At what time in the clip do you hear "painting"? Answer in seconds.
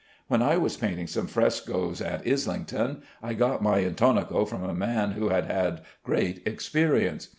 0.77-1.05